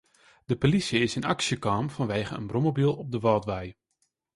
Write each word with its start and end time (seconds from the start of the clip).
De 0.49 0.57
plysje 0.61 0.97
is 1.05 1.13
yn 1.19 1.29
aksje 1.33 1.57
kaam 1.65 1.87
fanwegen 1.95 2.37
in 2.39 2.47
brommobyl 2.49 2.93
op 3.03 3.09
de 3.13 3.19
Wâldwei. 3.25 3.65